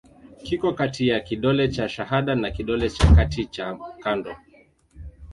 [0.43, 4.35] Kiko kati ya kidole cha shahada na kidole cha kati cha kando.